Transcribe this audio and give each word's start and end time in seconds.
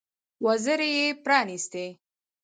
وزرې 0.45 0.89
يې 0.97 1.05
پرانيستې. 1.23 1.85